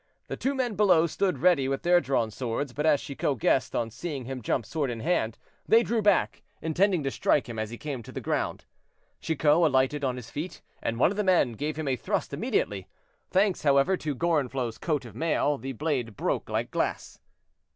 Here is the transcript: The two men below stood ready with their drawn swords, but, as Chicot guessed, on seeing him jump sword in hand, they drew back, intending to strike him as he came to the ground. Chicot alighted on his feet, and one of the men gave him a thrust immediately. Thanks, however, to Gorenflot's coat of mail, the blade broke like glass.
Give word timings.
The 0.29 0.35
two 0.35 0.55
men 0.55 0.73
below 0.73 1.05
stood 1.05 1.37
ready 1.43 1.67
with 1.67 1.83
their 1.83 2.01
drawn 2.01 2.31
swords, 2.31 2.73
but, 2.73 2.87
as 2.87 2.99
Chicot 3.03 3.37
guessed, 3.37 3.75
on 3.75 3.91
seeing 3.91 4.25
him 4.25 4.41
jump 4.41 4.65
sword 4.65 4.89
in 4.89 5.01
hand, 5.01 5.37
they 5.67 5.83
drew 5.83 6.01
back, 6.01 6.41
intending 6.59 7.03
to 7.03 7.11
strike 7.11 7.47
him 7.47 7.59
as 7.59 7.69
he 7.69 7.77
came 7.77 8.01
to 8.01 8.11
the 8.11 8.19
ground. 8.19 8.65
Chicot 9.19 9.67
alighted 9.67 10.03
on 10.03 10.15
his 10.15 10.31
feet, 10.31 10.63
and 10.81 10.97
one 10.97 11.11
of 11.11 11.17
the 11.17 11.23
men 11.23 11.51
gave 11.51 11.75
him 11.75 11.87
a 11.87 11.95
thrust 11.95 12.33
immediately. 12.33 12.87
Thanks, 13.29 13.61
however, 13.61 13.95
to 13.97 14.15
Gorenflot's 14.15 14.79
coat 14.79 15.05
of 15.05 15.13
mail, 15.15 15.59
the 15.59 15.73
blade 15.73 16.17
broke 16.17 16.49
like 16.49 16.71
glass. 16.71 17.19